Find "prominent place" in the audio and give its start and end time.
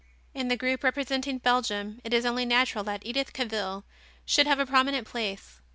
4.65-5.61